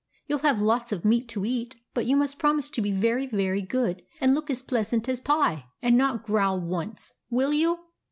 You 0.25 0.33
'11 0.35 0.47
have 0.55 0.65
lots 0.65 0.91
of 0.91 1.05
meat 1.05 1.27
to 1.29 1.45
eat; 1.45 1.75
but 1.93 2.07
you 2.07 2.17
must 2.17 2.39
promise 2.39 2.71
to 2.71 2.81
be 2.81 2.91
very, 2.91 3.27
very 3.27 3.61
good, 3.61 4.01
and 4.19 4.33
look 4.33 4.49
as 4.49 4.63
pleasant 4.63 5.07
as 5.07 5.19
pie, 5.19 5.65
and 5.79 5.95
not 5.95 6.23
growl 6.25 6.59
once. 6.59 7.13
Will 7.29 7.53
you 7.53 7.77